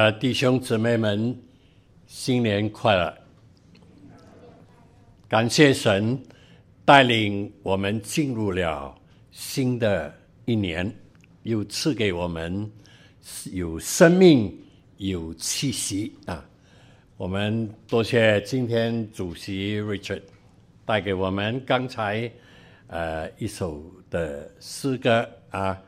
[0.00, 1.38] 呃，弟兄姊妹们，
[2.06, 3.14] 新年快乐！
[5.28, 6.18] 感谢神
[6.86, 8.98] 带领我们进入了
[9.30, 10.10] 新的
[10.46, 10.90] 一年，
[11.42, 12.66] 又赐给我们
[13.52, 14.58] 有生命、
[14.96, 16.42] 有气息啊！
[17.18, 20.22] 我们多谢今天主席 Richard
[20.86, 22.32] 带给我们刚才
[22.86, 25.78] 呃一首的诗歌啊。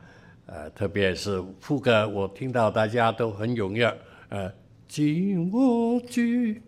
[0.45, 3.87] 呃，特别是副歌，我听到大家都很踊跃。
[4.33, 4.51] 呃，
[4.87, 6.59] 今我居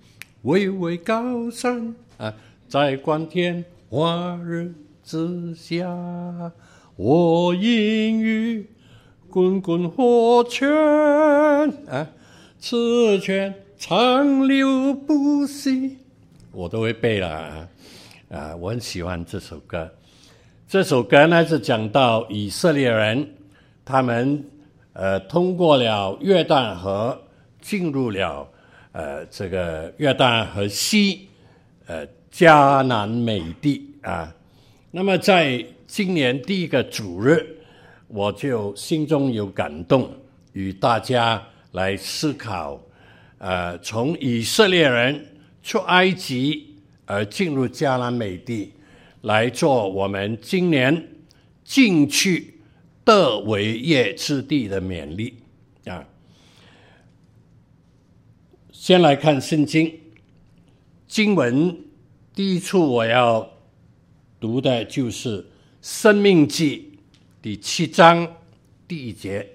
[0.44, 2.32] 巍巍高山，啊，
[2.68, 4.72] 在光天化日
[5.04, 5.90] 之下，
[6.96, 8.70] 我饮于
[9.32, 10.70] 滚滚活泉，
[11.88, 12.08] 啊，
[12.60, 15.98] 此泉长流不息。
[16.52, 17.68] 我都会背了啊，
[18.30, 19.90] 啊，我很喜欢这首歌。
[20.68, 23.28] 这首歌呢是讲到以色列人。
[23.84, 24.44] 他们
[24.94, 27.20] 呃通过了约旦河，
[27.66, 28.48] 进入了
[28.92, 31.28] 呃这个约旦河西
[31.88, 34.32] 呃迦南美地啊。
[34.92, 37.44] 那么在今年第一个主日，
[38.08, 40.14] 我就心中有感动，
[40.54, 42.80] 与大家来思考，
[43.40, 45.26] 呃，从以色列人
[45.64, 46.76] 出埃及
[47.08, 48.74] 而进入迦南美地，
[49.22, 51.08] 来做我们今年
[51.64, 52.52] 进去。
[53.06, 55.36] 的为业之地的勉励
[55.86, 56.04] 啊！
[58.86, 60.00] 先来看圣经
[61.08, 61.76] 经文，
[62.36, 63.50] 第一处我要
[64.40, 65.42] 读的就是
[65.82, 66.92] 《生命记》
[67.42, 68.36] 第七章
[68.88, 69.54] 第一节：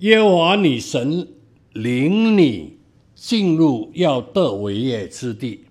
[0.00, 1.26] 耶和华你神
[1.72, 2.76] 领你
[3.14, 5.64] 进入要得为业之地，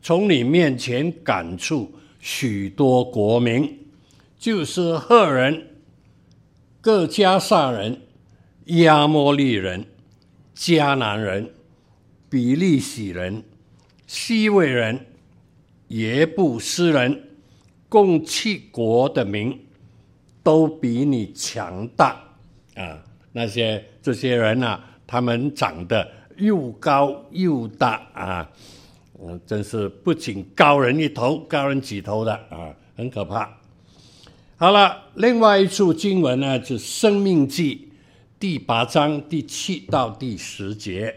[0.00, 3.76] 从你面前赶出许多国民，
[4.38, 5.66] 就是赫人。
[6.80, 8.02] 各迦撒人、
[8.66, 9.84] 亚摩利人、
[10.54, 11.50] 迦南人、
[12.30, 13.42] 比利洗人、
[14.06, 15.06] 希未人、
[15.88, 17.22] 耶布斯人，
[17.88, 19.58] 共七国的民，
[20.42, 22.20] 都比你强大
[22.74, 23.02] 啊！
[23.32, 26.06] 那些这些人啊，他们长得
[26.36, 28.50] 又高又大啊，
[29.20, 33.48] 嗯，真是不仅高人一头，高人几头的啊，很可怕。
[34.56, 37.90] 好了，另外一处经文呢，就是《生命记》
[38.38, 41.14] 第八章第七到第十节。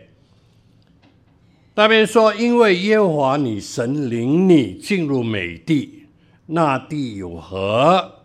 [1.82, 6.04] 那边说：“因为耶和华你神领你进入美地，
[6.46, 8.20] 那地有河，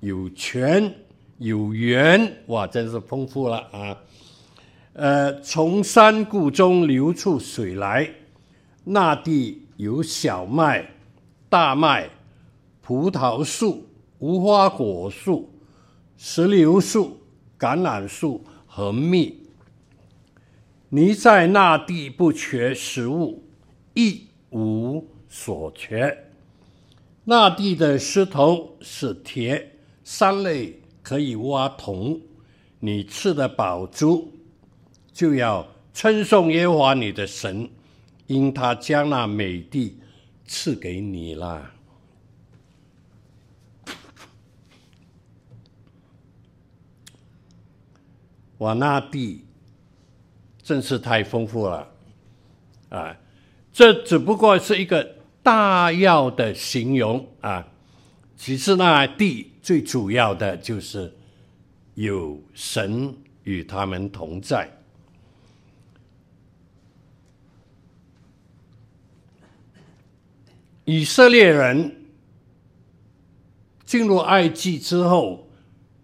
[0.00, 0.94] 有泉，
[1.36, 3.94] 有源，哇，真是丰富了啊！
[4.94, 8.08] 呃，从山谷中流出水来，
[8.84, 10.90] 那地有小麦、
[11.50, 12.08] 大麦、
[12.80, 13.84] 葡萄树。”
[14.20, 15.52] 无花果树、
[16.16, 17.20] 石榴树、
[17.58, 19.42] 橄榄树和蜜，
[20.90, 23.44] 你在那地不缺食物，
[23.94, 26.24] 一无所缺。
[27.24, 32.18] 那地的石头是铁，山内可以挖铜。
[32.80, 34.32] 你吃的饱足，
[35.12, 37.68] 就要称颂耶和华你的神，
[38.26, 39.98] 因他将那美地
[40.46, 41.70] 赐给你了。
[48.56, 49.44] 我，那地
[50.68, 51.90] 真是太丰富了
[52.90, 53.16] 啊！
[53.72, 57.66] 这只不过是一个大要的形容啊。
[58.36, 61.10] 其实那地最主要的就是
[61.94, 64.70] 有神与他们同在。
[70.84, 71.96] 以色列人
[73.86, 75.48] 进入埃及之后，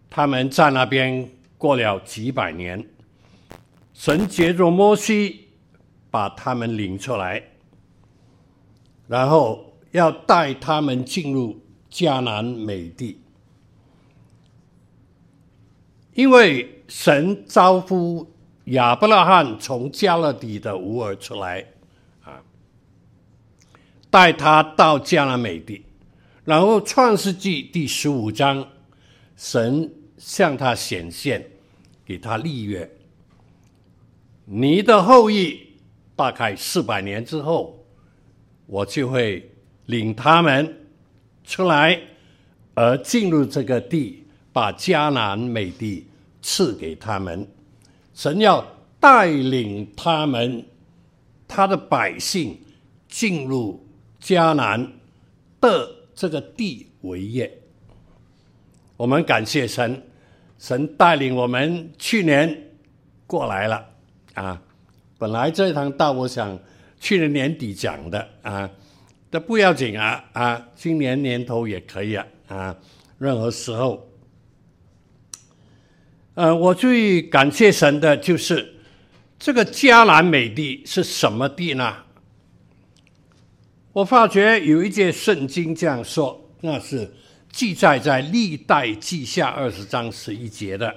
[0.08, 1.28] 他们在那边。
[1.56, 2.84] 过了几百年，
[3.94, 5.48] 神借着摩西
[6.10, 7.42] 把他们领出来，
[9.06, 11.58] 然后要带他们进入
[11.90, 13.20] 迦南美地，
[16.12, 18.30] 因为神招呼
[18.64, 21.64] 亚伯拉罕从迦勒底的乌尔出来，
[22.24, 22.42] 啊，
[24.10, 25.84] 带他到迦南美地，
[26.44, 28.68] 然后创世纪第十五章，
[29.36, 31.50] 神向他显现。
[32.06, 32.93] 给他立约，
[34.44, 35.58] 你的后裔
[36.14, 37.84] 大概四百年之后，
[38.66, 39.50] 我就会
[39.86, 40.86] 领他们
[41.44, 41.98] 出来，
[42.74, 46.06] 而进入这个地，把迦南美地
[46.42, 47.48] 赐给他们。
[48.14, 48.64] 神要
[49.00, 50.64] 带领他们，
[51.48, 52.60] 他的百姓
[53.08, 53.86] 进入
[54.20, 54.92] 迦南
[55.60, 57.50] 的这个地为业。
[58.96, 60.02] 我们感谢神。
[60.56, 62.70] 神带领我们去年
[63.26, 63.84] 过来了，
[64.34, 64.60] 啊。
[65.18, 66.58] 本来这堂道我想
[67.00, 68.68] 去年年底讲的啊，
[69.30, 72.76] 但不要紧啊啊，今年年头也可以啊啊，
[73.18, 74.10] 任何时候。
[76.34, 78.74] 呃，我最感谢神的就是
[79.38, 81.94] 这个迦南美地是什么地呢？
[83.92, 87.14] 我发觉有一节圣经这样说，那是
[87.52, 90.92] 记载在历代记下二十章十一节的。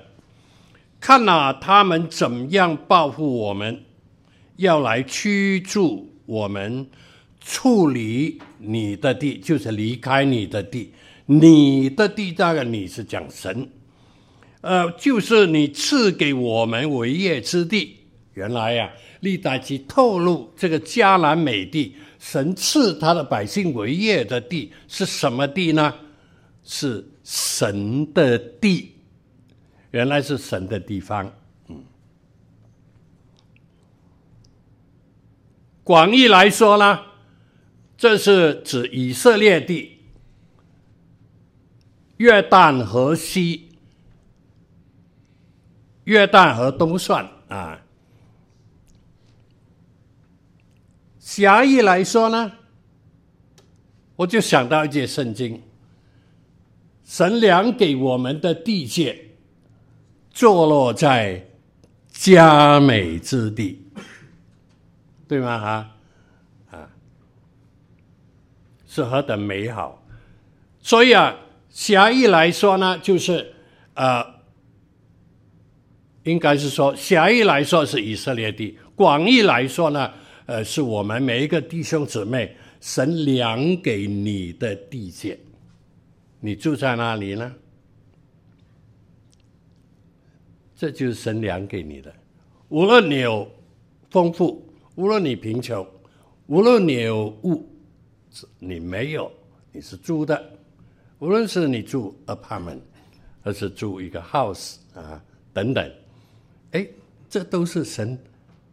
[1.07, 3.81] 看哪，他们怎样报复我们，
[4.57, 6.86] 要来驱逐我们，
[7.39, 10.92] 处理你的地，就是离开你的地。
[11.27, 13.69] 你的地，大概你是讲神。
[14.59, 18.00] 呃，就是你赐给我们为业之地。
[18.33, 25.94] 原来呀、历代记透露这个迦南美地，神赐他的百姓为业的地是什么地呢？
[26.65, 28.92] 是神的地，
[29.92, 31.31] 原来是神的地方。
[31.68, 31.84] 嗯，
[35.84, 37.00] 广义来说呢，
[37.98, 40.00] 这是指以色列地，
[42.18, 43.63] 约旦河西。
[46.06, 47.81] 约旦河东算啊，
[51.19, 52.54] 狭义来说呢，
[54.16, 55.62] 我就想到一节圣经，
[57.04, 59.27] 神量给我们的地界，
[60.38, 61.44] 坐落在
[62.12, 63.81] 佳美之地，
[65.28, 65.60] 对吗？
[65.60, 66.89] 哈啊，
[68.88, 70.06] 是何等美好！
[70.80, 71.36] 所以啊，
[71.72, 73.51] 狭义来说呢，就是
[73.95, 74.38] 呃。
[76.25, 80.12] 应该是说，狭义来说是以色列地，广义来说呢，
[80.45, 85.40] 呃，是我们每一个弟兄姊妹，神量给你的地界，
[86.42, 87.51] 你住在哪里呢？
[90.78, 92.14] 这就是神量给你的。
[92.70, 93.50] 无论你有
[94.12, 94.64] 丰富，
[94.94, 95.86] 无论你贫穷，
[96.46, 97.68] 无论你有物，
[98.60, 99.32] 你没有，
[99.72, 100.42] 你是租的。
[101.18, 102.80] 无论是你住 apartment，
[103.42, 105.20] 还是住一个 house 啊，
[105.52, 105.92] 等等。
[106.72, 106.88] 哎，
[107.28, 108.16] 这都是神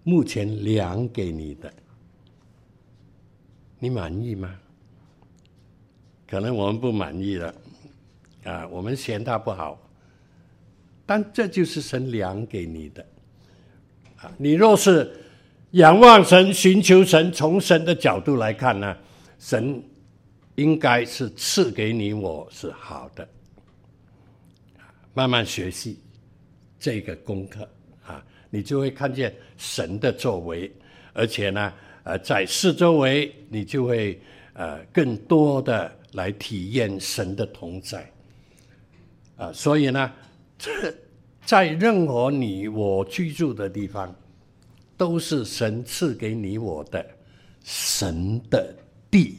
[0.02, 1.72] 目前量给你的，
[3.78, 4.54] 你满意吗？
[6.26, 7.54] 可能我们不满意了，
[8.44, 9.80] 啊，我们嫌它不好，
[11.06, 13.06] 但这就是神量给你的，
[14.18, 15.10] 啊，你若是
[15.72, 18.96] 仰望神、寻求神，从神的角度来看呢，
[19.38, 19.82] 神
[20.54, 23.28] 应该是赐给你我是好的，
[25.12, 25.98] 慢慢学习
[26.78, 27.68] 这个功课。
[28.06, 28.24] 啊。
[28.50, 30.70] 你就会看见神的作为，
[31.12, 31.72] 而且呢，
[32.04, 34.16] 呃，在四周围，你就会
[34.52, 38.08] 呃更多的来体验神的同在，
[39.36, 40.12] 啊、所以呢，
[40.58, 40.94] 这
[41.44, 44.14] 在任何你我居住的地方，
[44.96, 47.04] 都是神赐给你我的
[47.62, 48.74] 神的
[49.10, 49.38] 地，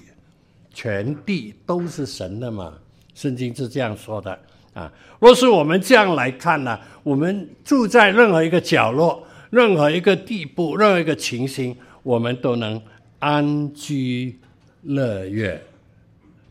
[0.74, 2.74] 全地都是神的嘛，
[3.14, 4.38] 圣经是这样说的。
[4.74, 11.74] 啊，若是我们这样来看呢，我们住在任何一个角落、任何一个地步、任何一个情形，
[12.04, 12.82] 我们都能
[13.20, 14.38] 安居
[14.82, 15.64] 乐业，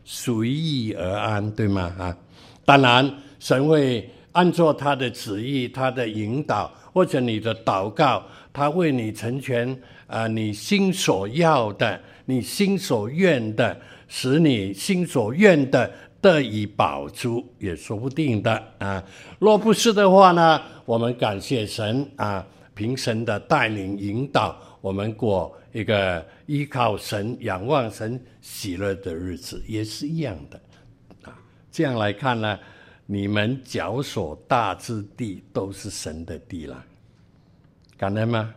[0.03, 1.93] 随意而安，对吗？
[1.99, 2.17] 啊，
[2.65, 8.23] 当然，神会按照他的旨意、他的引导，或者你的祷告，
[8.53, 9.75] 他为你成全
[10.07, 13.75] 啊、你心所要的，你心所愿的，
[14.07, 15.89] 使你心所愿的。
[16.21, 19.03] 得以保住也说不定的啊！
[19.37, 30.59] 若不是的话呢，我们感谢神啊，凭神的带领引导，我们过一个依靠神、仰望神、喜乐的日子，也是一样的
[31.29, 31.37] 啊。
[31.71, 32.57] 这样来看呢，
[33.05, 36.83] 你们脚所踏之地都是神的地了，
[37.97, 38.53] 感恩吗？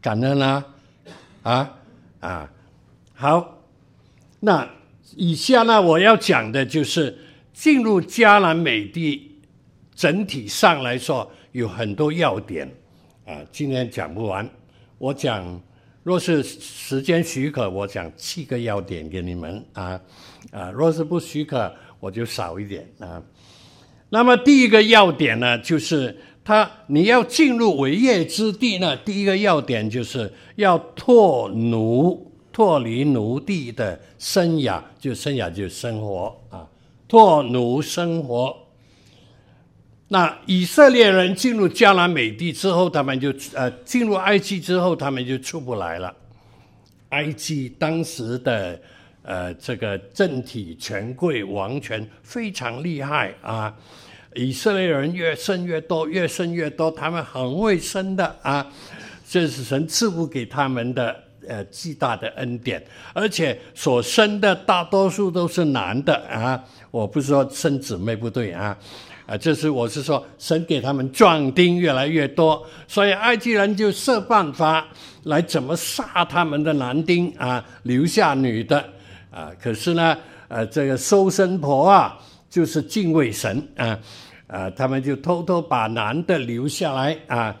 [0.00, 0.66] 感恩啊！
[1.42, 1.78] 啊
[2.20, 2.52] 啊，
[3.14, 3.58] 好，
[4.40, 4.68] 那。
[5.16, 7.18] 以下呢，我要讲的就是
[7.54, 9.40] 进入迦南美地，
[9.94, 12.70] 整体上来说有很多要点
[13.24, 14.46] 啊，今天讲不完。
[14.98, 15.58] 我讲，
[16.02, 19.98] 若是时间许可，我讲七个要点给你们啊
[20.52, 23.22] 啊，若是不许可，我就少一点啊。
[24.10, 32.26] 那么第一个要点呢，就是他你要进入伟业之地呢，第一个要点就是要脱奴。
[32.50, 36.66] 脱离奴隶的生涯，就生涯就生活啊，
[37.06, 38.52] 脱奴生活。
[40.08, 46.12] 那以色列人进入迦南美地之后，他们就呃进入埃及之后，他们就出不来了。
[47.10, 48.80] 埃及当时的
[49.22, 53.74] 呃这个政体权贵王权非常厉害啊，
[54.34, 58.66] 以色列人越生越多，越生越多，他们很会生的啊，
[59.28, 61.14] 这是神赐福给他们的
[61.46, 62.82] 呃巨大的恩典，
[63.12, 66.62] 而且所生的大多数都是男的啊。
[66.90, 68.74] 我不是说生姊妹不对啊，
[69.26, 74.86] 啊，这是我是说神给他们壮丁越来越多，所以埃及人就设办法
[75.24, 78.82] 来怎么杀他们的男丁啊，留下女的
[79.38, 79.52] 啊。
[79.60, 80.18] 可是呢，
[80.48, 82.18] 呃，这个收生婆啊，
[82.50, 83.98] 就是敬畏神啊，
[84.46, 87.56] 啊，他们就偷偷把男的留下来啊，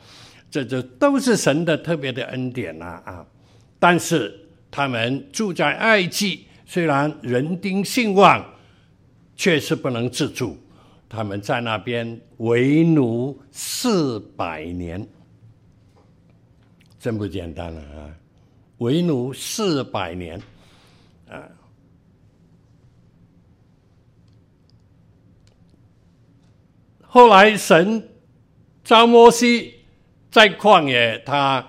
[0.50, 3.26] 这就都是神的特别的恩典呐啊，啊。
[3.78, 4.34] 但是
[4.70, 8.44] 他们住在埃及，虽然人丁兴旺。
[9.40, 10.58] 确实不能自主，
[11.08, 15.06] 他们在那边为奴四百年，
[16.98, 18.10] 真不简单了啊！
[18.78, 20.42] 为奴四百年，
[27.08, 28.08] 后来神
[28.84, 29.74] 召摩西
[30.30, 31.66] 在旷野，他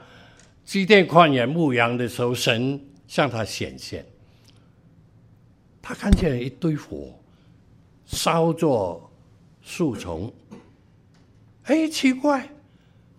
[0.66, 4.06] 基甸旷野牧羊的时候，神向他显现，
[5.82, 7.16] 他看见一堆火。
[8.06, 9.08] 烧作
[9.62, 10.34] 树丛，
[11.66, 12.50] 哎，奇怪，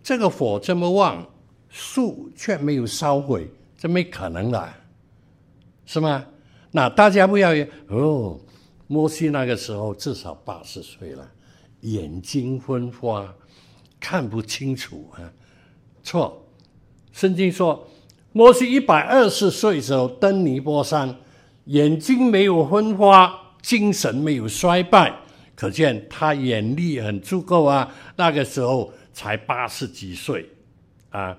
[0.03, 1.25] 这个火这么旺，
[1.69, 3.49] 树却没有烧毁，
[3.79, 4.75] 这没可能的，
[5.87, 6.27] 是吗？
[6.73, 7.51] 那大家不要
[7.87, 8.41] 哦。
[8.89, 11.31] 摩西那个时候至少八十岁了，
[11.81, 13.35] 眼睛昏花，
[13.99, 15.33] 看不清楚啊。
[16.03, 16.47] 错，
[17.13, 17.89] 圣经说，
[18.33, 21.17] 摩西一百二十岁时候登尼波山，
[21.65, 23.39] 眼睛没有昏花。
[23.63, 25.15] 精神没有衰败，
[25.55, 27.95] 可见他眼力很足够啊。
[28.17, 30.49] 那个时候才八十几岁，
[31.11, 31.37] 啊，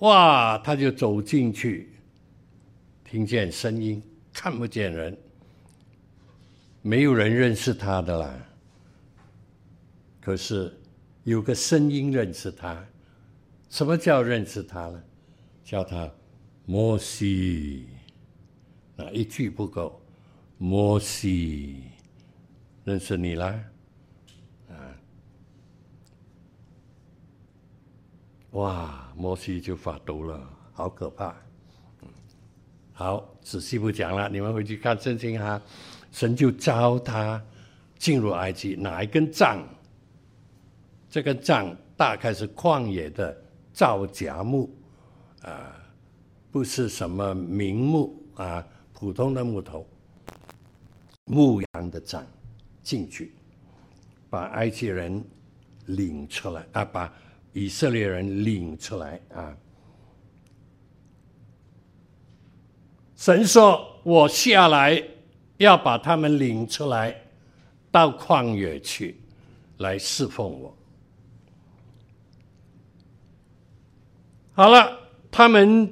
[0.00, 1.92] 哇，他就走进去，
[3.04, 4.02] 听见声音，
[4.32, 5.16] 看不见人，
[6.82, 8.46] 没有人认识他的啦。
[10.20, 10.78] 可是
[11.24, 12.84] 有个声音认识他，
[13.70, 15.02] 什么叫认识他呢？
[15.64, 16.10] 叫他
[16.66, 17.88] 摩西。
[18.94, 20.00] 那一句不够，
[20.58, 21.84] 摩西
[22.84, 23.64] 认识你啦
[24.68, 24.74] 啊！
[28.50, 31.34] 哇，摩西就发抖了，好可怕。
[32.92, 35.60] 好，仔细不讲了，你们回去看圣经哈。
[36.12, 37.42] 神就召他
[37.98, 39.66] 进入埃及，拿一根杖，
[41.10, 43.36] 这根杖大概是旷野的
[43.72, 44.72] 皂荚木
[45.42, 45.74] 啊，
[46.50, 48.64] 不是什么名木啊。
[48.92, 49.84] 普通的木头，
[51.24, 52.24] 牧羊的杖
[52.84, 53.34] 进去，
[54.30, 55.24] 把埃及人
[55.86, 57.12] 领出来啊，把
[57.52, 59.56] 以色列人领出来啊。
[63.16, 65.02] 神说：“我下来
[65.56, 67.14] 要把他们领出来，
[67.90, 69.20] 到旷野去，
[69.78, 70.76] 来侍奉我。”
[74.54, 74.98] 好了，
[75.30, 75.90] 他们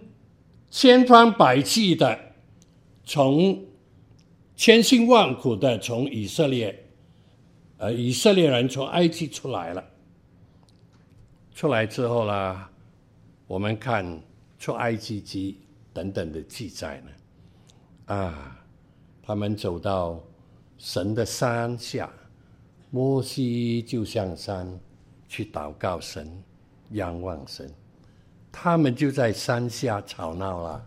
[0.70, 2.18] 千方百计的。
[3.02, 3.64] 从
[4.54, 6.86] 千辛万苦的从以色列，
[7.78, 9.84] 呃，以色列人从埃及出来了。
[11.52, 12.68] 出来之后呢，
[13.48, 14.22] 我们看
[14.60, 15.58] 出埃及记
[15.92, 18.59] 等等的记载呢，啊，
[19.22, 20.20] 他们走到
[20.78, 22.10] 神的山下，
[22.90, 24.66] 摩西就上山
[25.28, 26.30] 去祷告神，
[26.90, 27.70] 仰望神，
[28.50, 30.86] 他们就在山下吵闹了。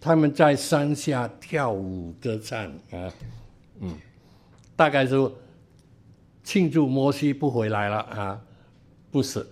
[0.00, 3.12] 他们在山下跳舞歌唱啊，
[3.78, 3.96] 嗯，
[4.74, 5.30] 大概是
[6.42, 8.40] 庆祝摩西不回来了啊，
[9.12, 9.46] 不是？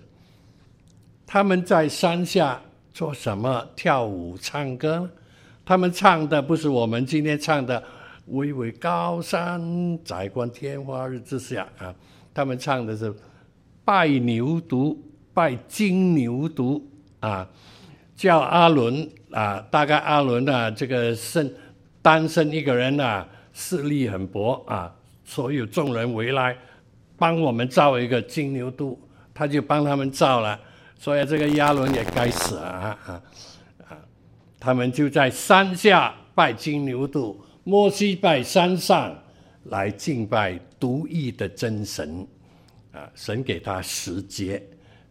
[1.25, 2.61] 他们在山下
[2.93, 3.69] 做什么？
[3.77, 5.09] 跳舞唱歌？
[5.65, 7.83] 他们唱的不是我们今天唱的
[8.29, 11.95] “巍巍高山在观天花日之下”啊，
[12.35, 13.15] 他们唱的是
[13.85, 14.97] 拜牛犊、
[15.33, 16.83] 拜金牛犊
[17.21, 17.49] 啊。
[18.17, 21.51] 叫阿伦啊，大概阿伦啊，这个身
[22.03, 26.55] 单身一个人啊，势力很薄啊，所有众人围来
[27.17, 28.95] 帮我们造一个金牛犊，
[29.33, 30.61] 他就帮他们造了，
[30.99, 33.23] 所以这个亚伦也该死啊啊！
[34.61, 39.17] 他们就在山下拜金牛犊，摩西拜山上
[39.65, 42.27] 来敬拜独一的真神
[42.93, 44.63] 啊，神给他十诫，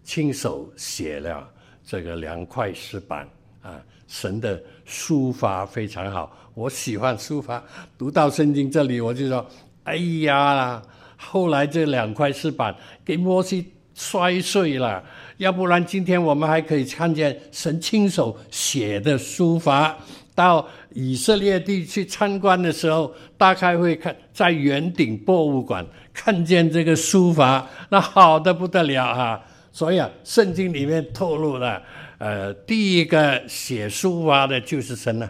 [0.03, 1.49] 亲手写了。
[1.83, 3.27] 这个两块石板
[3.63, 7.63] 啊，神的书法非常好，我喜欢书法。
[7.97, 9.43] 读到圣经这里，我就说：
[9.85, 10.79] 哎呀，
[11.17, 15.03] 后来这两块石板给摩西摔碎了，
[15.35, 19.97] 要不然今天我们还可以看见神亲手写的书法。
[20.33, 29.43] 到以色列地去参观的时候，大概会看在圆顶博物馆看见这个书法，那好得不得了啊！
[29.73, 31.83] 所以啊，圣经里面透露了，
[32.19, 35.29] 呃，第一个写书法的就是神了。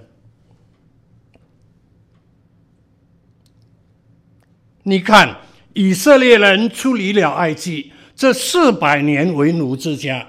[4.83, 5.37] 你看，
[5.73, 10.27] 以色列人出离了埃及，这四百年为奴之家，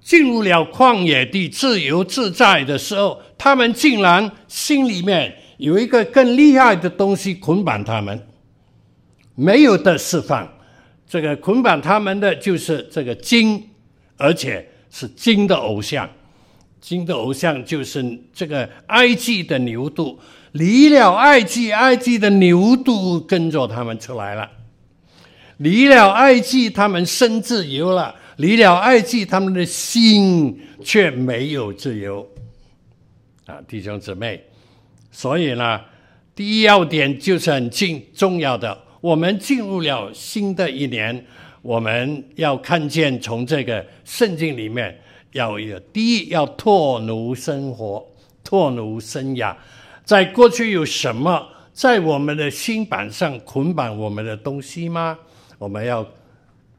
[0.00, 8.26] 进入了旷野地自由自在的时候，他们竟然心里面有一个更厉害的东西捆绑他们，
[9.34, 10.50] 没有的释放。
[11.06, 13.68] 这个捆绑他们的就是这个金，
[14.16, 16.08] 而且是金的偶像，
[16.80, 20.16] 金的偶像就是这个埃及的牛犊。
[20.52, 24.48] 离了埃及，埃及的牛犊跟着他们出来了；
[25.60, 32.26] 离了埃及，他们身自由了；离了埃及，他们的心却没有自由。
[33.44, 34.42] 啊，弟兄姊妹，
[35.10, 35.78] 所以呢，
[36.34, 38.78] 第一要点就是很重重要的。
[39.02, 41.26] 我们进入了新的一年，
[41.60, 44.98] 我们要看见从这个圣经里面
[45.32, 48.06] 要有第一要脱奴生活，
[48.42, 49.54] 脱奴生涯。
[50.06, 55.18] 在过去有什么在我们的心板上捆绑我们的东西吗？
[55.60, 56.04] 我们要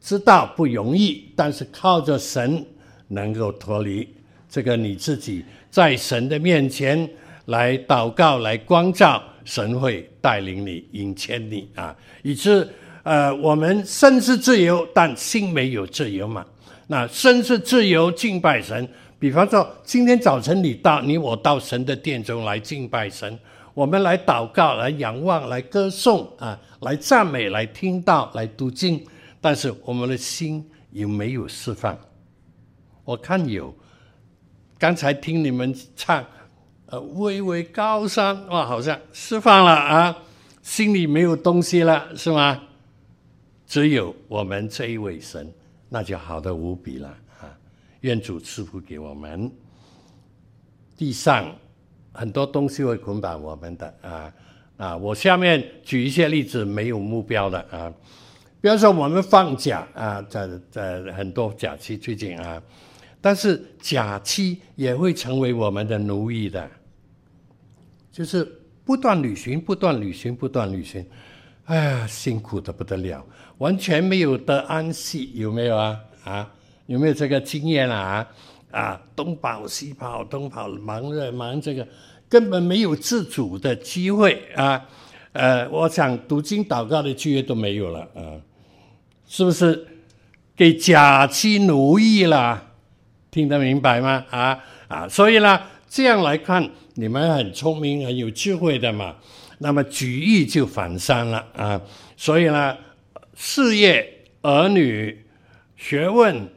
[0.01, 2.65] 知道不容易，但是靠着神
[3.09, 4.07] 能够脱离。
[4.49, 7.07] 这个你自己在神的面前
[7.45, 9.21] 来祷告，来光照。
[9.43, 12.67] 神会带领你，引牵你啊，以致
[13.03, 16.45] 呃，我们身是自由，但心没有自由嘛。
[16.87, 18.87] 那身是自由，敬拜神。
[19.19, 23.37] 比方说，今天早晨你到你我到神的殿中来敬拜神，
[23.73, 29.03] 我们来祷告，来仰望，来歌颂啊，来赞美，来听到，来读经。
[29.39, 31.97] 但是我们的心有没有释放？
[33.03, 33.73] 我看有。
[34.77, 36.23] 刚才听你们唱。
[36.87, 40.17] 呃，巍巍高山，哇，好像释放了啊，
[40.61, 42.61] 心里没有东西了，是吗？
[43.65, 45.49] 只有我们这一位神，
[45.87, 47.07] 那就好的无比了
[47.39, 47.47] 啊！
[48.01, 49.49] 愿主赐福给我们。
[50.97, 51.55] 地上
[52.11, 54.33] 很多东西会捆绑我们的啊
[54.81, 54.97] 啊！
[54.97, 57.93] 我下面举一些例子，没有目标的啊，
[58.59, 62.59] 比方说我们放假啊，在在很多假期最近啊，
[63.21, 66.67] 但是假期也会成为我们的奴役的。
[68.11, 68.43] 就是
[68.83, 71.05] 不断旅行，不断旅行，不断旅行，
[71.65, 73.23] 哎呀，辛苦的不得了，
[73.59, 75.99] 完全没有得安息，有没有啊？
[76.23, 76.51] 啊，
[76.87, 78.27] 有没有这个经验啊？
[78.71, 81.87] 啊，东跑西跑，东跑忙着忙这个，
[82.31, 84.81] 根本没有自主的机会啊！
[85.33, 88.39] 呃，我想读经祷告的机会都没有了啊，
[89.27, 89.85] 是不是？
[90.55, 92.71] 给假期奴役了，
[93.29, 94.23] 听得明白吗？
[94.29, 96.69] 啊啊，所以呢，这样来看。
[96.95, 99.15] 你们很聪明、很有智慧的嘛，
[99.59, 101.81] 那么举一就反三了啊！
[102.17, 102.77] 所以呢，
[103.33, 105.25] 事业、儿女、
[105.77, 106.47] 学问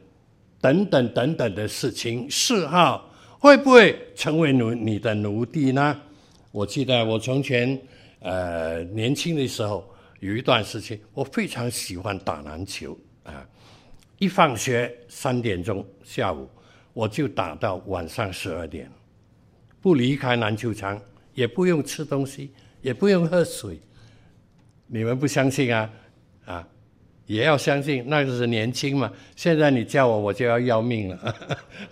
[0.59, 3.04] 等等等等的事情、嗜好，
[3.45, 5.95] 会不会成为奴你的奴隶呢？
[6.51, 7.79] 我记得我从前
[8.17, 9.87] 呃年轻的时候，
[10.19, 13.47] 有一段时间，我非常喜欢打篮球啊！
[14.17, 16.49] 一放学三点钟下午，
[16.91, 18.89] 我就打到晚上十二点。
[19.79, 20.99] 不离开篮球场，
[21.35, 23.79] 也不用吃东西，也不用喝水。
[24.87, 25.87] 你们不相信啊？
[26.45, 26.67] 啊，
[27.25, 29.11] 也要相信，那就是年轻嘛。
[29.35, 31.35] 现在你叫我，我就要要命了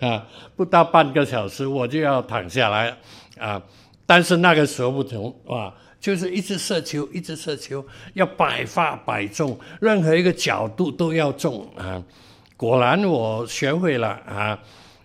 [0.00, 0.26] 啊！
[0.56, 2.96] 不到半个小时，我就要躺下来
[3.38, 3.62] 啊。
[4.06, 12.02] 但是那个时候不同哇，就是一直射球，一直射球，要百发百中，任何一个角度都要中啊。
[12.56, 14.58] 果然我学会了啊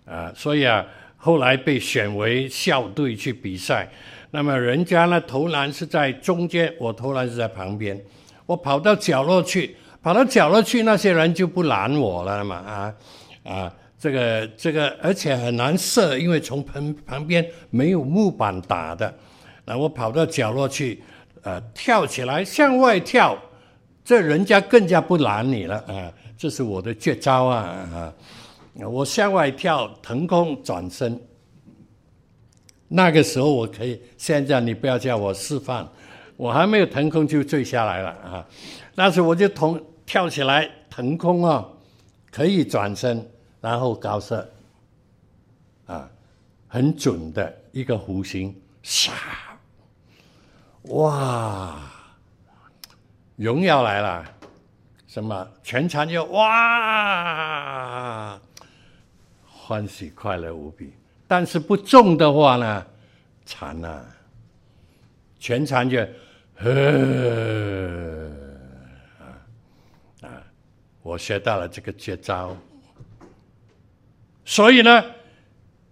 [0.05, 0.85] 啊，所以啊。
[1.21, 3.91] 后来被选为校队去比赛，
[4.31, 8.01] 那么人家呢投篮是在中间，我投篮是在旁边，
[8.45, 12.95] 我跑到角落去，跑到角落去，那些人就不拦我了嘛啊
[13.43, 19.13] 啊，这个这个，而且很难射，因为从旁旁边没有木板打的，
[19.65, 21.01] 那我跑到角落去，
[21.43, 23.37] 呃，跳起来向外跳，
[24.05, 27.57] 这人家更加不拦你了啊，这是我的绝招啊
[27.93, 28.13] 啊！
[28.87, 31.19] 我向外跳，腾空转身。
[32.87, 35.85] 那个时候我可以，现在你不要叫我示范，
[36.37, 38.47] 我还没有腾空就坠下来了啊！
[38.95, 39.79] 那时我就同
[40.09, 41.63] 跳起来腾空啊，
[42.31, 43.23] 可以转身，
[43.61, 44.49] 然后高射，
[45.85, 46.09] 啊，
[46.67, 49.11] 很准的一个弧形，唰，
[50.85, 51.79] 哇，
[53.35, 54.25] 荣耀来了，
[55.05, 56.41] 什么全场就哇！
[59.45, 60.91] 欢喜快乐无比，
[61.27, 62.83] 但是不中的话呢，
[63.45, 64.03] 惨了，
[65.37, 65.99] 全场就
[66.55, 66.67] 呵！
[71.09, 72.55] 我学到了这个绝招，
[74.45, 75.03] 所以呢，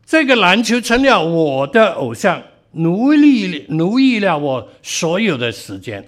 [0.05, 6.07] 这个篮球成了我的偶像，奴隶奴役了我所有的时间，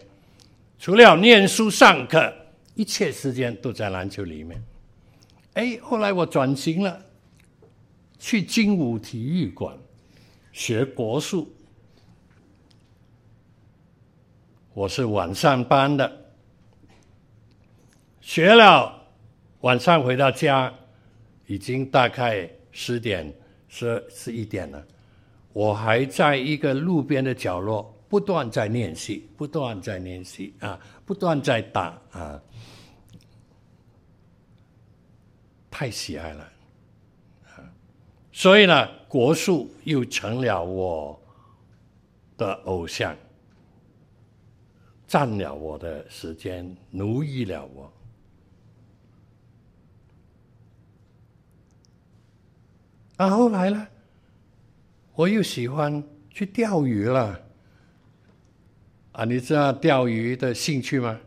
[0.78, 2.32] 除了念书上课，
[2.76, 4.64] 一切时间都在篮球里面。
[5.54, 7.02] 哎，后来我转型了，
[8.20, 9.76] 去精武体育馆。
[10.52, 11.52] 学国术，
[14.74, 16.26] 我是晚上班的，
[18.20, 18.99] 学了
[19.62, 20.74] 晚上回到家，
[21.46, 23.34] 已经大概十点、
[23.68, 24.88] 十十一点了，
[25.52, 32.42] 我还在一个路边的角落，不断在练习，不断在练习啊，不断在打啊，
[35.70, 36.50] 太喜爱了。
[38.32, 41.22] 所以呢，国术又成了我
[42.38, 43.14] 的偶像，
[45.06, 47.92] 占了我的时间，奴役了我。
[53.20, 53.86] 啊，后来呢，
[55.14, 57.38] 我又喜欢去钓鱼了。
[59.12, 61.20] 啊，你知道钓鱼的兴趣吗？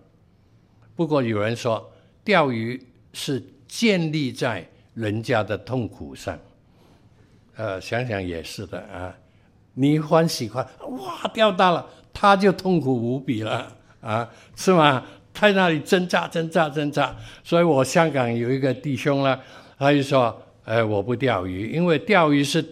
[0.96, 1.92] 不过有人说，
[2.24, 6.38] 钓鱼是建立在人家的痛苦上。
[7.57, 9.14] 呃，想想也是的啊，
[9.74, 15.05] 你欢喜欢哇，钓到了，他就痛苦无比了啊，是吗？
[15.35, 19.38] 在那里挣扎挣扎挣扎，所以我香港有一个弟兄呢，
[19.76, 22.64] 他就说，呃，我不钓鱼，因为钓鱼是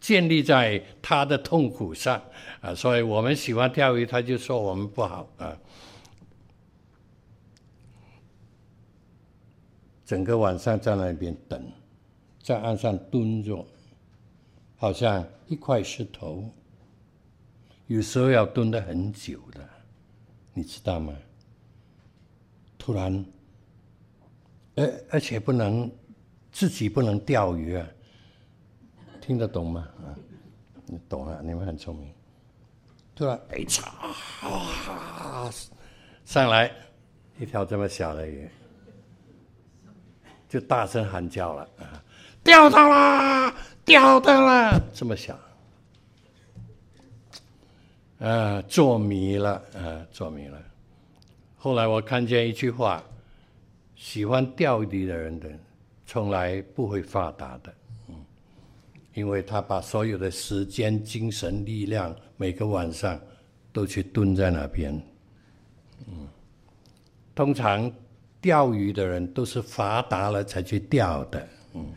[0.00, 2.22] 建立在他的痛苦上
[2.60, 5.56] 啊，所以我们喜欢钓鱼，他就说我们不好啊。
[10.04, 11.72] 整个晚上在那边等，
[12.42, 13.66] 在岸上蹲着。
[14.78, 16.44] 好像一块石头，
[17.86, 19.66] 有时候要蹲得很久的，
[20.52, 21.14] 你知道吗？
[22.76, 23.24] 突然，
[24.74, 25.90] 而而且不能
[26.56, 27.86] 自己不能钓鱼啊，
[29.20, 29.86] 听得懂吗？
[29.98, 30.16] 啊，
[30.86, 32.10] 你懂了，你们很聪明。
[33.14, 33.84] 突然，哎嚓，
[34.48, 35.50] 哇，
[36.24, 36.72] 上来
[37.38, 38.48] 一条这么小的鱼，
[40.48, 42.02] 就大声喊叫了啊，
[42.42, 43.54] 钓到啦！
[43.84, 45.38] 钓到了，这么小，
[48.18, 50.58] 啊，做迷了，啊，做迷了。
[51.58, 53.04] 后来我看见一句话：
[53.94, 55.50] 喜欢钓鱼的人的，
[56.06, 57.74] 从来不会发达的，
[58.08, 58.14] 嗯，
[59.12, 63.20] 因为他把所有的时间、精神力量，每个晚上
[63.72, 65.02] 都去蹲在那边，
[66.06, 66.28] 嗯。
[67.34, 67.92] 通常
[68.40, 71.92] 钓鱼的人都是发达了才去钓的，嗯。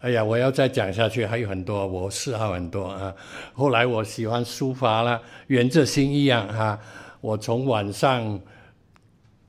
[0.00, 3.14] 哎呀，我要再讲下去，还有很多，我嗜好很多啊。
[3.52, 6.78] 后来我喜欢书法了，原则新一样哈、
[7.20, 8.40] 我从晚上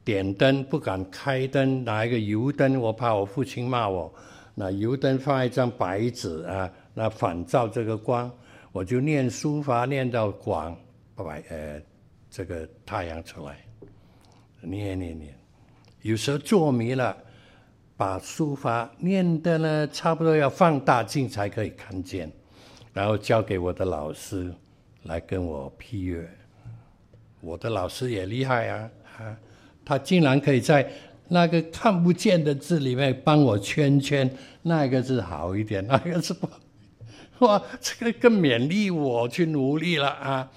[0.08, 4.10] 点灯不敢开灯，拿一个油灯，我怕我父亲骂我。
[4.56, 8.32] 那油灯放一张白纸啊，那反照这个光，
[8.72, 10.74] 我就念书法，念到光
[11.14, 11.82] 白呃
[12.30, 13.58] 这个太阳出来，
[14.62, 15.38] 念念念，
[16.04, 17.18] 有时候做迷了。
[17.98, 22.32] 把书法念的呢，差不多要放大镜才可以看见，
[22.94, 24.54] 然后交给我的老师
[25.04, 26.30] 来跟我批阅。
[27.42, 29.38] 我的老师也厉害啊，啊，
[29.88, 30.86] 他竟然可以在
[31.30, 34.30] 那个看不见的字里面帮我圈圈，
[34.64, 40.52] 那个字好一点，那个字不好，哇，这个更勉励我去努力了啊。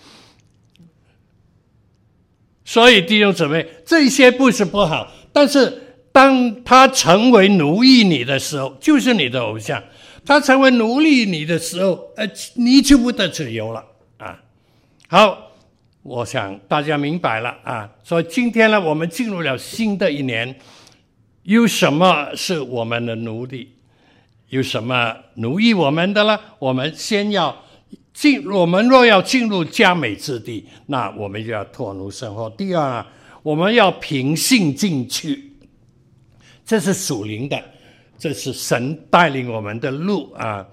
[2.64, 5.84] 所以弟兄姊妹，这些不是不好，但是。
[6.12, 9.80] 当他成为奴役你的时候，就是你的偶像；
[10.26, 13.84] 他成为奴隶你的时候，呃，你就不得自由了
[14.18, 14.42] 啊！
[15.06, 15.49] 好，
[16.02, 17.90] 我想大家明白了啊。
[18.02, 20.54] 所以今天呢，我们进入了新的一年，
[21.42, 23.68] 有什么是我们的奴隶？
[24.48, 26.38] 有什么奴役我们的呢？
[26.58, 27.56] 我们先要
[28.12, 32.50] 进，我们若要进入佳美之地，那我们就要脱奴生活。
[32.50, 33.06] 第二呢，
[33.42, 35.52] 我们要平信进去。
[36.66, 37.60] 这是属灵的，
[38.18, 40.66] 这是神带领我们的路啊！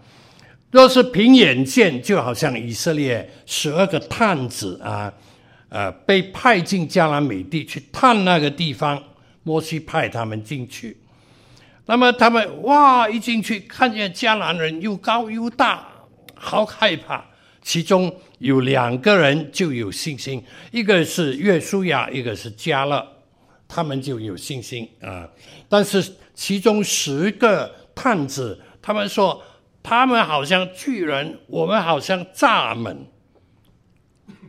[0.77, 5.11] 若是凭眼见，就好像以色列十二个探子啊，
[5.69, 9.01] 呃，被派进迦南美地去探那个地方，
[9.41, 10.95] 摩西派他们进去。
[11.87, 15.87] 那么他们哇，一进去看见迦南人又高又大，
[16.35, 17.25] 好害怕。
[17.63, 23.03] 其中有两个人就有信心，一个是约书亚，一个是迦勒。
[23.67, 25.27] 他们就有信心啊，
[25.67, 29.41] 但是其中十个探子，他们说
[29.87, 33.05] 他们好像巨人，我们好像蚱蜢。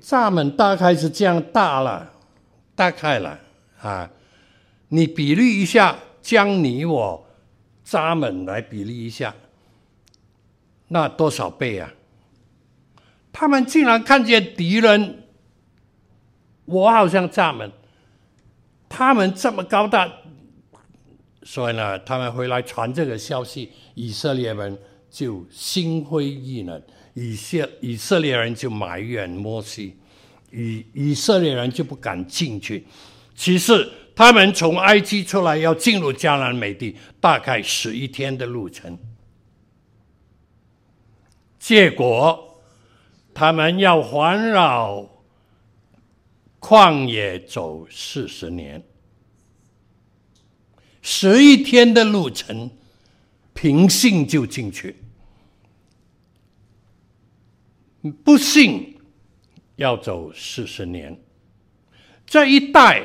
[0.03, 2.13] 蚱蜢大概是这样大了，
[2.75, 3.39] 大概了
[3.81, 4.11] 啊。
[4.89, 7.29] 你比喻一下，将你我
[7.87, 9.33] 蚱蜢来比喻一下，
[10.89, 11.95] 那多少倍啊？
[13.31, 15.23] 他们竟然看见敌人，
[16.65, 17.71] 我好像蚱蜢，
[18.89, 20.11] 他们这么高大，
[21.45, 24.77] 所以呢，他们回来传这个消息，以色列人
[25.11, 26.83] 就心灰意冷，
[27.15, 29.97] 以色以色列人就埋怨摩西，
[30.53, 32.87] 以以色列人就不敢进去。
[33.35, 38.99] 其实他们从埃及出来要进入迦南美地，大概十一天的路程，
[41.59, 42.45] 结果。
[43.35, 45.09] 他们要环绕
[46.59, 48.83] 旷野走四十年，
[51.01, 52.69] 十一天的路程，
[53.61, 54.95] 凭信就进去，
[58.23, 58.97] 不信
[59.75, 61.21] 要走四十年。
[62.25, 63.03] 这一代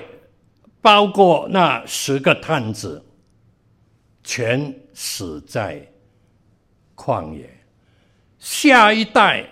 [0.80, 3.04] 包括那十个探子，
[4.24, 5.92] 全死在
[6.96, 7.50] 旷野，
[8.38, 9.50] 下一代。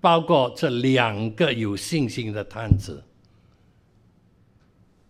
[0.00, 3.02] 包括这两个有信心的探子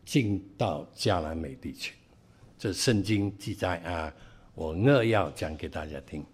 [0.02, 1.94] 进到迦南美地去，
[2.58, 4.10] 这圣经记载啊，
[4.58, 6.24] 我扼要讲给大家听。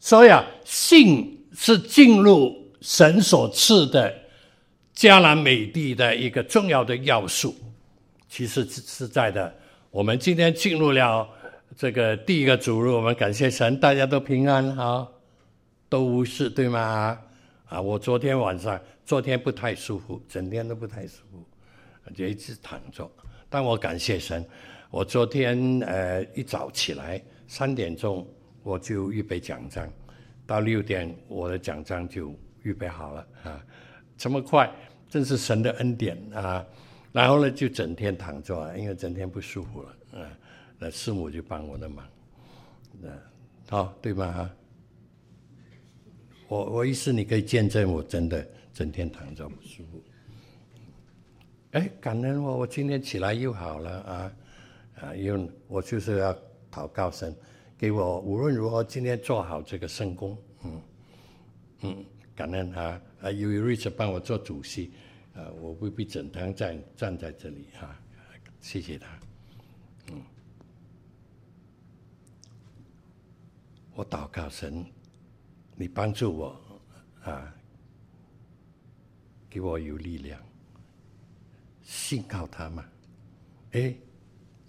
[0.00, 4.14] 所以啊，信是进入神所赐的
[4.96, 7.54] 迦南美地的一个重要的要素。
[8.28, 9.54] 其实是在的，
[9.90, 11.28] 我们今天进入了
[11.76, 15.12] 这个第一个主日，我们感谢神，大家都平安好。
[15.90, 17.18] 都无事对吗？
[17.66, 21.44] 啊，我昨天晚上昨天不太舒服，整天都不太舒服，
[22.14, 23.08] 就一直躺着。
[23.48, 24.44] 但我感谢神，
[24.94, 28.24] 我昨天呃一早起来三点钟
[28.62, 29.92] 我就预备讲章，
[30.46, 33.66] 到六点我的讲章就预备好了啊，
[34.16, 34.72] 这么快，
[35.10, 36.64] 真是神的恩典啊！
[37.10, 40.30] 然后呢就整天躺着，因为整天不舒服了啊，
[40.78, 42.06] 那师母就帮我的忙，
[43.02, 43.10] 啊，
[43.68, 44.48] 好对吗？
[46.46, 50.00] 我我意思，你可以见证，我真的整天躺着不舒服。
[51.72, 54.32] 哎，感恩我，我今天起来又好了啊
[55.00, 55.14] 啊！
[55.14, 56.34] 因为我就是要
[56.70, 57.34] 祷告神，
[57.76, 60.38] 给我无论如何今天做好这个圣工。
[60.64, 60.82] 嗯
[61.80, 62.04] 嗯，
[62.34, 63.30] 感恩他啊！
[63.30, 64.92] 由于瑞 c 帮我做主席，
[65.34, 68.00] 啊，我不必整堂站站在这里啊，
[68.60, 69.18] 谢谢他。
[70.12, 70.22] 嗯，
[73.94, 74.84] 我祷告神。
[75.76, 76.80] 你帮助我
[77.24, 77.52] 啊，
[79.50, 80.40] 给我有力量，
[81.82, 82.84] 信靠他吗？
[83.72, 83.92] 哎，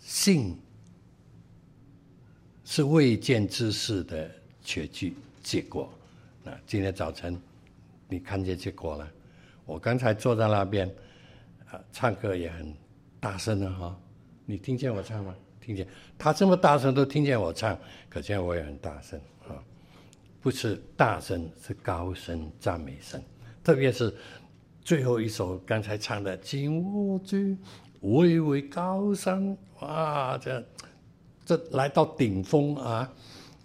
[0.06, 0.56] 信
[2.64, 4.30] 是未见之事的
[4.62, 5.92] 确据结果。
[6.44, 7.42] 那今天早晨
[8.08, 9.12] 你看见结果了？
[9.66, 10.88] 我刚才坐在那边
[11.72, 12.72] 啊，唱歌也很
[13.20, 14.00] 大声的哈。
[14.46, 15.36] 你听见我唱吗？
[15.60, 15.88] 听见？
[16.20, 17.76] 他这么大声都听见我唱，
[18.08, 19.58] 可见我也很大声啊。
[20.40, 23.20] 不是大声，是高声赞美声，
[23.64, 24.16] 特别是
[24.84, 27.58] 最后一首刚才唱的《紧握住
[28.06, 29.42] 巍巍高山》，
[29.80, 30.64] 哇，这
[31.46, 33.12] 这来到顶峰啊！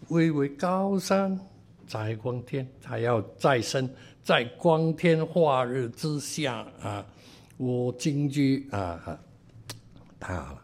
[0.08, 1.38] 巍巍高山
[1.86, 3.88] 在光天，他要再生
[4.22, 7.04] 在光天化日之下啊！
[7.56, 9.18] 我进去啊，
[10.18, 10.62] 太好了。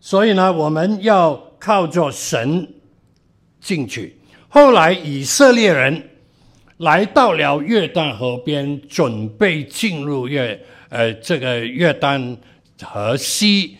[0.00, 2.72] 所以呢，我们要靠着神。
[3.58, 4.16] 进去。
[4.48, 6.10] 后来以色列人
[6.76, 12.36] 来到了约旦河边，准备进入约呃这个约旦
[12.82, 13.76] 河西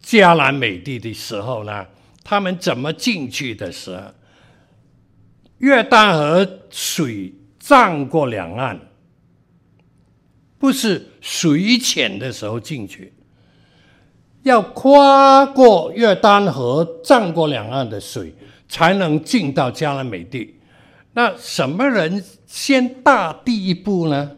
[0.00, 1.86] 加兰美地的时候呢，
[2.22, 4.02] 他们怎么进去的时候？
[5.58, 8.80] 约旦河水涨过两岸，
[10.58, 13.12] 不是水浅的时候进去，
[14.42, 18.34] 要跨过约旦河涨过两岸的水。
[18.68, 20.58] 才能进到加兰美地。
[21.12, 24.32] 那什么人先大第一步呢？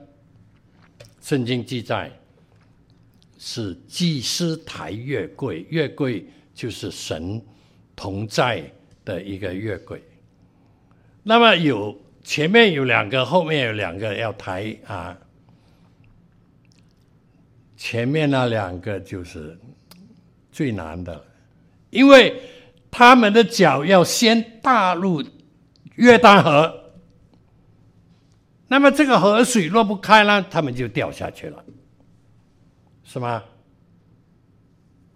[1.29, 2.11] 圣经记载
[3.39, 7.39] 是祭司抬月柜，月柜就是神
[7.95, 8.65] 同在
[9.05, 10.03] 的一个月柜。
[11.23, 15.15] 那么有前面有两个，后面有两个要抬啊。
[17.77, 19.55] 前面那两个就是
[20.51, 21.23] 最难的，
[21.91, 22.41] 因为。
[22.91, 25.23] 他们的脚要先踏入
[25.97, 26.88] 约旦河，
[28.69, 31.65] 那么这个河水落不开了，他们就掉下去了，
[33.03, 33.43] 是吗？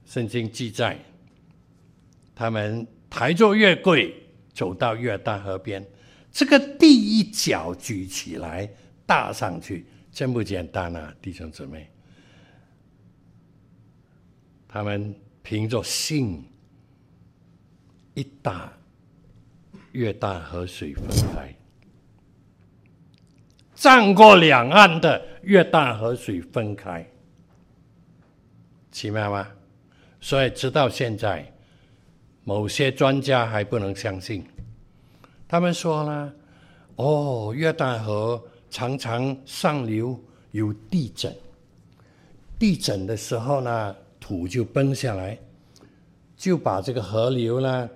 [0.06, 0.98] 圣经记载
[2.34, 4.14] 他们抬着月柜
[4.52, 5.86] 走到约旦河边，
[6.30, 8.68] 这个第一脚举起来
[9.06, 11.88] 踏上去，真不简单啊，弟兄姊妹。
[14.66, 16.42] 他们凭着信，
[18.14, 18.72] 一打
[19.92, 21.54] 约旦河水分开，
[23.82, 27.04] 战过两岸的约旦河水分开，
[28.92, 29.48] 奇妙吗？
[30.20, 31.52] 所以直到现在，
[32.44, 34.46] 某些专家还不能相信。
[35.48, 36.32] 他们说呢
[36.94, 38.40] ：“哦，约旦河
[38.70, 40.16] 常常上流
[40.52, 41.34] 有地震，
[42.60, 45.36] 地震的时候呢。”土就崩下来，
[46.36, 47.90] 就把这个河流呢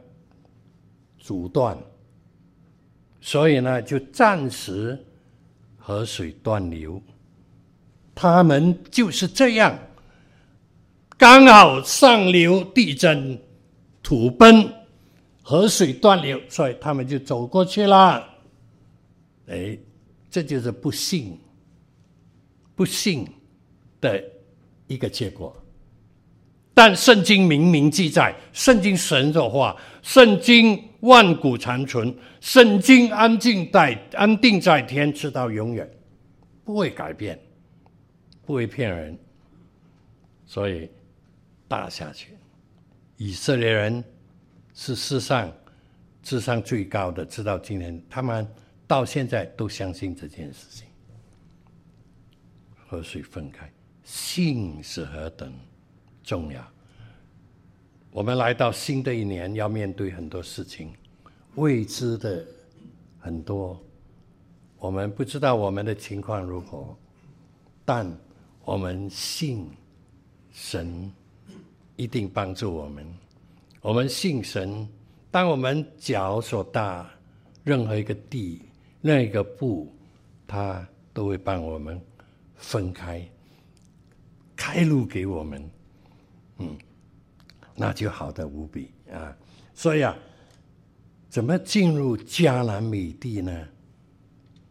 [1.20, 1.78] 阻断，
[3.20, 4.98] 所以呢就暂时
[5.86, 7.00] 河水断流。
[8.12, 9.78] 他们就是这样，
[11.16, 13.40] 刚好上流地震，
[14.02, 14.68] 土崩，
[15.42, 18.28] 河水断流，所以他们就走过去了。
[19.46, 19.78] 哎，
[20.28, 21.38] 这就是不幸，
[22.74, 23.24] 不幸
[24.00, 24.20] 的
[24.88, 25.56] 一个结果。
[26.76, 35.90] 但圣经明明记载，圣经神的话，圣经万古长存，圣经安静在安定在天，直到永远，
[36.66, 37.40] 不会改变，
[38.44, 39.18] 不会骗人，
[40.44, 40.90] 所以
[41.66, 42.36] 打下去。
[43.16, 44.04] 以色列人
[44.74, 45.50] 是世上
[46.22, 48.46] 智商最高的，直到今天，他们
[48.86, 50.86] 到现在都相信这件事情。
[52.86, 53.66] 河水分开，
[54.04, 55.50] 信是何等
[56.26, 56.60] 重要！
[58.10, 60.92] 我们来到新的一年，要面对很多事情，
[61.54, 62.44] 未知的
[63.20, 63.80] 很多，
[64.78, 66.96] 我们不知道我们的情况如何，
[67.84, 68.12] 但
[68.64, 69.70] 我们信
[70.50, 71.12] 神
[71.94, 73.06] 一定帮助我们。
[73.80, 74.88] 我们信神，
[75.30, 77.08] 当我们脚所踏
[77.62, 78.62] 任何一个地、
[79.00, 79.94] 任何一个步，
[80.44, 82.00] 他都会帮我们
[82.56, 83.24] 分开，
[84.56, 85.70] 开路给我们。
[86.58, 86.76] 嗯，
[87.74, 89.36] 那就好的无比啊！
[89.74, 90.16] 所以啊，
[91.28, 93.68] 怎么进入迦南美地呢？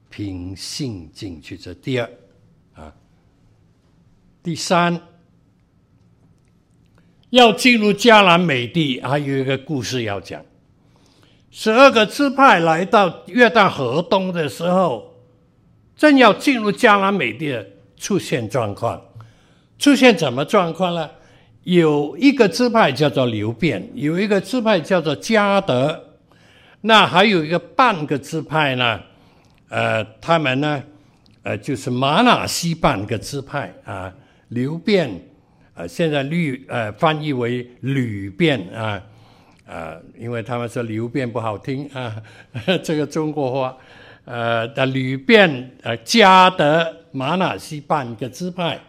[0.09, 2.09] 凭信进去，这第二
[2.73, 2.93] 啊。
[4.41, 5.01] 第三，
[7.29, 10.43] 要进入迦南美地，还有一个故事要讲。
[11.51, 15.15] 十二个支派来到约旦河东的时候，
[15.95, 17.65] 正要进入迦南美地，
[17.97, 19.01] 出现状况，
[19.77, 21.09] 出现什么状况呢？
[21.65, 25.99] 有一个支派叫做流便，有一个支派叫做迦得，
[26.81, 28.99] 那还有一个半个支派呢，
[29.69, 30.83] 呃，他们呢，
[31.41, 34.13] 呃，就是玛拿西半个支派啊，
[34.49, 35.09] 流便，
[35.73, 39.01] 呃，现在律呃翻译为吕便啊，
[39.65, 42.15] 呃，因为他们说流便不好听啊，
[42.83, 43.75] 这个中国话，
[44.25, 48.79] 呃，的吕便呃迦得玛拿西半个支派。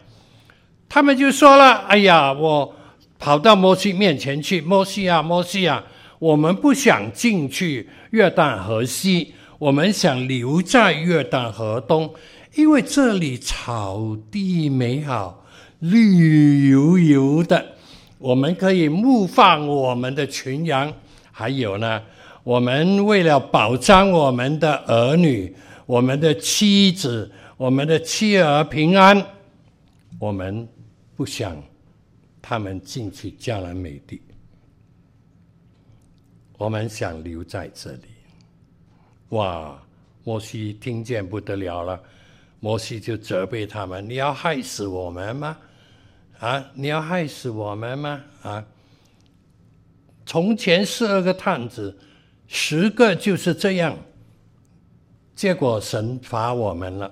[0.89, 2.73] 他们就说了：“哎呀，我
[3.19, 5.83] 跑到摩西面前去，摩西啊，摩西啊，
[6.17, 12.09] 我们不想进去约旦河西，我们想留在约旦河东，
[12.55, 15.43] 因为这里草地美好，
[15.79, 17.73] 绿油油的，
[18.17, 20.91] 我们可以牧放我们的群羊。
[21.31, 22.01] 还有呢，
[22.43, 25.53] 我们为了保障我们的儿女、
[25.85, 29.21] 我们的妻子、我们的妻儿平安，
[30.17, 30.65] 我们。”
[31.17, 31.61] 不想
[32.41, 34.21] 他们进去迦南美地，
[36.59, 38.03] 我们想留在这里。
[39.29, 39.77] 哇！
[40.23, 41.99] 摩西听见不得了了，
[42.59, 45.57] 摩西就责备他们：“你要害死我们吗？
[46.39, 46.63] 啊！
[46.75, 48.21] 你要害死我们吗？
[48.43, 48.65] 啊！
[50.25, 51.97] 从前十二个探子，
[52.45, 53.97] 十个就是这样，
[55.33, 57.11] 结果神罚我们了。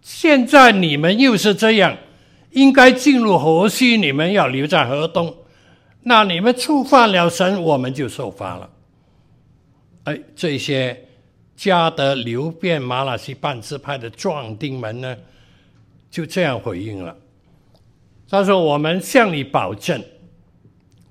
[0.00, 1.98] 现在你们又是这样。”
[2.56, 5.34] 应该进入河西，你们要留在河东。
[6.02, 8.70] 那你们触犯了神，我们就受罚了。
[10.04, 10.98] 哎，这些
[11.54, 15.14] 迦德、流便、玛拿西半支派的壮丁们呢，
[16.10, 17.14] 就这样回应了。
[18.26, 20.02] 他说：“我们向你保证，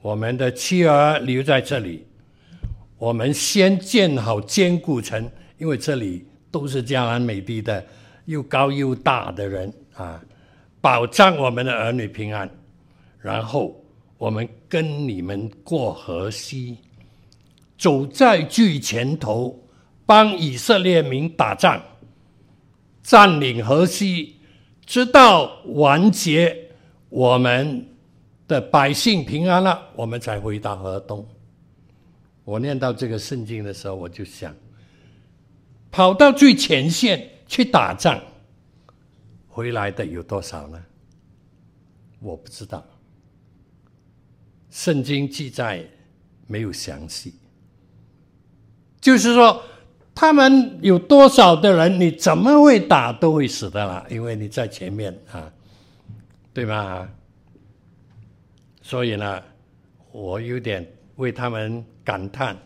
[0.01, 2.07] 我们的妻儿留在这里，
[2.97, 5.29] 我们先建好坚固城，
[5.59, 7.85] 因为这里都是迦南美地的
[8.25, 10.19] 又高又大的人啊。”
[10.85, 12.47] 保障我们的儿女平安，
[13.19, 13.83] 然后
[14.19, 16.77] 我们跟你们过河西，
[17.75, 19.67] 走在最前头，
[20.05, 21.81] 帮以色列民打仗，
[23.01, 24.35] 占领河西，
[24.85, 26.55] 直到完结，
[27.09, 27.87] 我们
[28.47, 31.27] 的百姓平安了，我们才回到河东。
[32.43, 34.55] 我念到这个圣经的时候，我就想，
[35.89, 38.21] 跑到最前线去打仗，
[39.55, 40.83] 回来的有多少呢？
[42.19, 42.85] 我不知道，
[44.69, 45.81] 圣经记载
[46.45, 47.35] 没有详细。
[48.99, 49.63] 就是说，
[50.13, 55.49] 他们有多少的人，你怎么会打都会死的啦，因为你在前面啊，
[56.53, 57.09] 对吧？
[58.81, 59.41] 所以呢，
[60.11, 60.85] 我有点
[61.15, 62.57] 为他们感叹，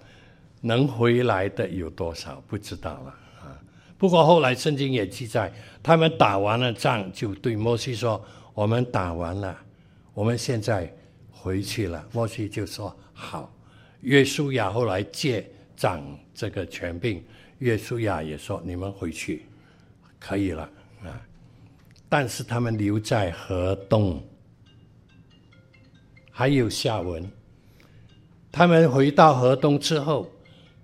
[0.59, 3.09] 能回来的有多少不知道了
[3.41, 3.61] 啊。
[3.95, 8.23] 不过后来圣经也记载，他们打完了仗，就对摩西说
[8.53, 9.57] ：“我们打完了，
[10.13, 10.93] 我们现在
[11.31, 13.53] 回去了。”摩西就说：“好。”
[14.01, 16.01] 约书亚后来借掌
[16.33, 17.21] 这个权柄，
[17.57, 19.45] 约书亚也说：“你们回去
[20.17, 20.63] 可以了
[21.03, 21.21] 啊。”
[22.07, 24.23] 但是他们留在河东，
[26.31, 27.29] 还有下文。
[28.51, 30.31] 他们回到河东之后，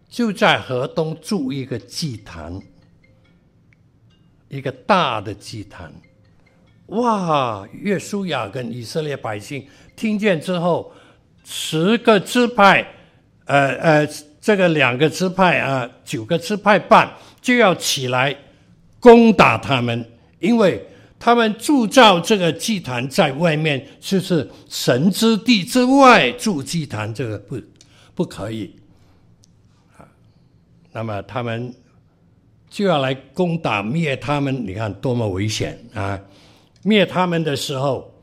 [0.07, 2.61] 就在河东筑一个祭坛，
[4.55, 5.91] 一个大的祭坛。
[6.87, 7.67] 哇！
[7.73, 10.93] 约书亚跟以色列百姓听见之后，
[11.43, 12.87] 十个支派，
[13.45, 14.09] 呃呃。
[14.45, 18.37] 这个两个支派啊，九个支派半就要起来
[18.99, 20.87] 攻打他们，因为
[21.17, 27.59] 他们铸造这个祭坛在外面，就是神之地之外筑祭坛，这个不
[28.13, 28.75] 不可以
[29.97, 30.05] 啊。
[30.91, 31.73] 那么他们
[32.75, 36.19] 就要来攻打灭他们，你看多么危险啊！
[36.83, 38.13] 灭他们的时候，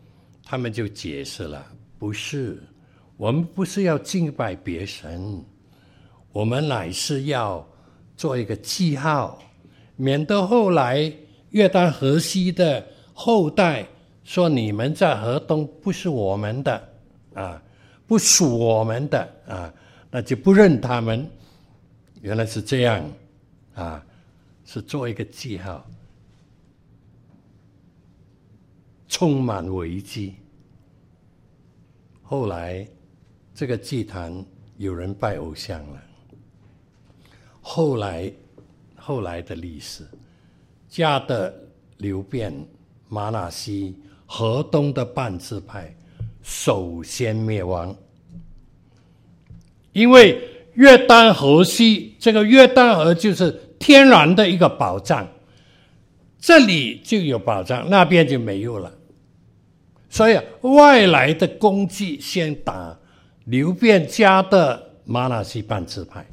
[0.44, 1.64] 他们就解释了：
[1.98, 2.62] 不是，
[3.16, 5.42] 我们不是要敬拜别神。
[6.32, 7.66] 我们乃是要
[8.14, 9.42] 做一个记号，
[9.96, 11.10] 免得后来
[11.52, 13.86] 约旦河西的后代
[14.22, 16.88] 说你们在河东不是我们的
[17.32, 17.62] 啊，
[18.06, 19.72] 不属我们的啊，
[20.10, 21.26] 那就不认他们。
[22.20, 23.02] 原来是这样
[23.74, 24.04] 啊，
[24.64, 25.84] 是做一个记号，
[29.08, 30.34] 充满危机。
[32.22, 32.86] 后来
[33.54, 34.44] 这个祭坛
[34.78, 36.02] 有人拜偶像了。
[37.60, 38.32] 后来，
[38.96, 40.04] 后来的历史，
[40.90, 41.54] 迦得、
[41.98, 42.52] 流变，
[43.08, 43.94] 马纳西、
[44.26, 45.94] 河东的半支派
[46.42, 47.94] 首先灭亡，
[49.92, 50.42] 因为
[50.74, 55.26] 约旦河西这个约旦河就是天然的一个保障，
[56.38, 58.92] 这里就有保障，那边就没有了，
[60.08, 62.96] 所以外来的攻击先打
[63.46, 66.24] 流变家的、玛拿西半支派。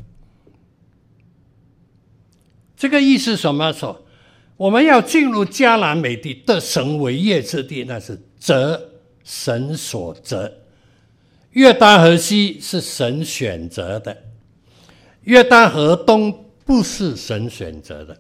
[2.78, 3.74] 这个意思什么？
[3.74, 4.06] 说
[4.56, 8.92] 我们要进入迦南美地得神为业之地，那是择
[9.24, 10.54] 神所择。
[11.54, 14.16] 约旦河西是神选择的，
[15.24, 18.16] 约旦河东不是神选择的，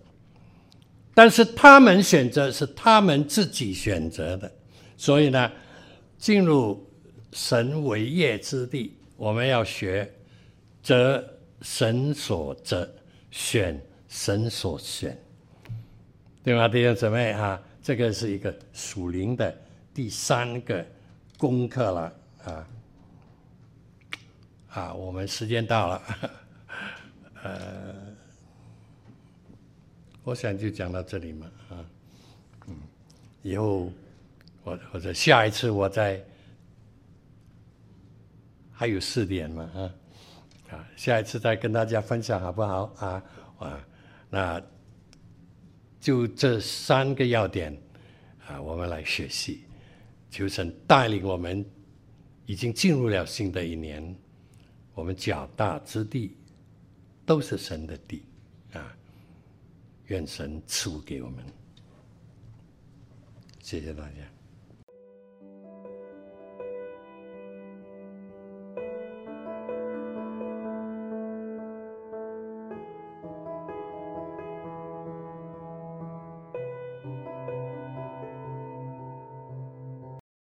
[1.13, 4.51] 但是他们选择是他们自己选择的。
[4.97, 5.51] 所以呢，
[6.17, 6.83] 进入
[7.31, 10.11] 神为业之地，我们要学
[10.81, 11.23] 择
[11.61, 12.91] 神所择，
[13.29, 13.79] 选。
[14.07, 15.15] 神所选，
[16.43, 16.67] 对吗？
[16.67, 19.55] 弟兄姊妹啊，这个是一个属灵的
[19.93, 20.83] 第三个
[21.37, 22.67] 功课了啊！
[24.71, 26.01] 啊，我们时间到了，
[27.43, 28.08] 呃，
[30.29, 31.85] 我想就讲到这里嘛啊，
[32.67, 32.75] 嗯，
[33.41, 33.91] 以后
[34.63, 36.23] 我或者下一次我再
[38.71, 39.79] 还有四点嘛啊
[40.69, 43.23] 啊，下一次再跟大家分享好不好啊
[43.57, 43.87] 啊？
[44.29, 44.61] 那
[45.99, 47.75] 就这三个要点
[48.45, 49.63] 啊，我们来学习，
[50.29, 51.65] 求神带领我们，
[52.45, 54.15] 已经进入了新的一年，
[54.93, 56.37] 我们脚踏之地
[57.25, 58.21] 都是神的地，
[60.09, 61.43] 愿神赐福给我们，
[63.63, 64.28] 谢谢大家。